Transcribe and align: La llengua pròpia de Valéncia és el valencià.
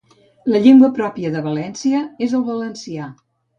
La 0.53 0.61
llengua 0.63 0.89
pròpia 1.01 1.31
de 1.35 1.45
Valéncia 1.49 2.01
és 2.29 2.35
el 2.41 2.49
valencià. 2.51 3.15